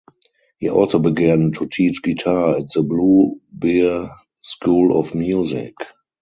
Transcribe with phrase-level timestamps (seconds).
[0.57, 4.09] He also began to teach guitar at the Blue Bear
[4.41, 5.75] School of Music.